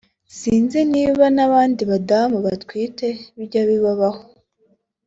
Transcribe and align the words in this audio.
“Sinzi 0.37 0.79
niba 0.93 1.23
n’abandi 1.35 1.81
badamu 1.91 2.37
batwite 2.45 3.07
bijya 3.37 3.61
bibabaho 3.69 4.21